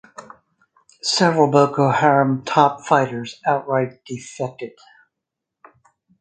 [1.03, 4.71] Several Boko Haram "top fighters" outright defected.